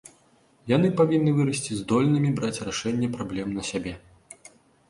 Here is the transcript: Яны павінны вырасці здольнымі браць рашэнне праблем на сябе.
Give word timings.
Яны 0.71 0.89
павінны 1.01 1.33
вырасці 1.39 1.77
здольнымі 1.81 2.31
браць 2.39 2.63
рашэнне 2.71 3.11
праблем 3.19 3.47
на 3.59 3.63
сябе. 3.73 3.93